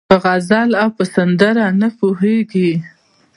په 0.09 0.15
غزل 0.23 0.69
او 0.81 0.89
په 0.97 1.03
سندره 1.13 1.65
نه 1.81 1.89
پوهېږي 1.97 2.71